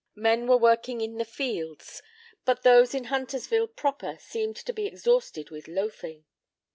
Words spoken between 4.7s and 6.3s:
be exhausted with loafing.